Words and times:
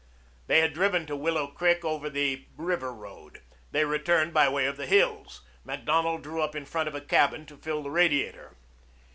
They 0.47 0.61
had 0.61 0.73
driven 0.73 1.05
to 1.05 1.15
Willow 1.15 1.45
Creek 1.45 1.85
over 1.85 2.09
the 2.09 2.47
river 2.57 2.91
road. 2.91 3.43
They 3.69 3.85
returned 3.85 4.33
by 4.33 4.49
way 4.49 4.65
of 4.65 4.75
the 4.75 4.87
hills. 4.87 5.43
Macdonald 5.63 6.23
drew 6.23 6.41
up 6.41 6.55
in 6.55 6.65
front 6.65 6.89
of 6.89 6.95
a 6.95 7.01
cabin 7.01 7.45
to 7.45 7.55
fill 7.57 7.83
the 7.83 7.91
radiator. 7.91 8.57